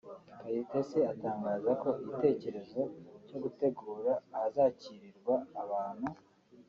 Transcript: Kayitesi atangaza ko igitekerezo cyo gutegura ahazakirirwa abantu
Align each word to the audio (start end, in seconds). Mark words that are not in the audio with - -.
Kayitesi 0.39 0.99
atangaza 1.13 1.71
ko 1.81 1.89
igitekerezo 2.01 2.81
cyo 3.27 3.37
gutegura 3.43 4.11
ahazakirirwa 4.35 5.35
abantu 5.63 6.07